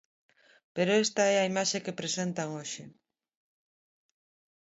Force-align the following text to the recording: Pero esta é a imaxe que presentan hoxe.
Pero 0.75 0.91
esta 1.05 1.23
é 1.33 1.37
a 1.39 1.47
imaxe 1.51 1.83
que 1.85 1.99
presentan 2.01 2.49
hoxe. 2.57 2.83